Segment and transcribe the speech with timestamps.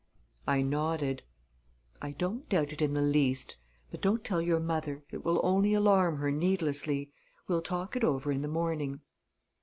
[0.47, 1.21] I nodded.
[2.01, 3.57] "I don't doubt it in the least.
[3.91, 5.03] But don't tell your mother.
[5.11, 7.11] It will only alarm her needlessly.
[7.47, 9.01] We'll talk it over in the morning."